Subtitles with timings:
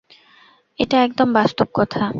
[0.79, 2.03] এটা একদম বাস্তব কথা।